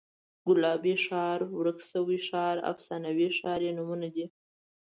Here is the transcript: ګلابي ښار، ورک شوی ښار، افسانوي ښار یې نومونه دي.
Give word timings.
ګلابي 0.47 0.95
ښار، 1.05 1.39
ورک 1.57 1.77
شوی 1.89 2.19
ښار، 2.27 2.55
افسانوي 2.71 3.27
ښار 3.37 3.59
یې 3.67 3.71
نومونه 3.77 4.07
دي. 4.15 4.25